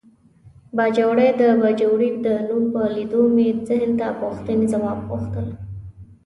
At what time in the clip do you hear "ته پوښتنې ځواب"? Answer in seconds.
3.99-4.99